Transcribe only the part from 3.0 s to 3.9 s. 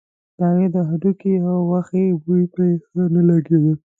نه لګېده.